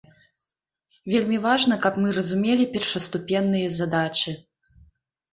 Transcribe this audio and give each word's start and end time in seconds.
Вельмі 1.13 1.37
важна, 1.43 1.75
каб 1.83 1.99
мы 2.05 2.09
разумелі 2.17 2.65
першаступенныя 2.77 3.67
задачы. 3.77 4.33